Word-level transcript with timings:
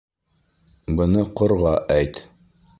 —Быны 1.01 1.27
Ҡорға 1.43 1.77
әйт. 2.01 2.23